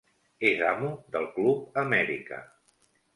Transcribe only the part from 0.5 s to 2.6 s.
amo del Club Amèrica.